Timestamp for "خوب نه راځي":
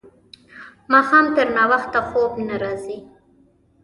2.07-2.97